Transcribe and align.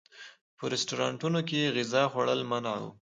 په 0.57 0.63
رسټورانټونو 0.73 1.39
کې 1.49 1.71
غذا 1.75 2.03
خوړل 2.11 2.41
منع 2.49 2.75
و. 2.81 2.85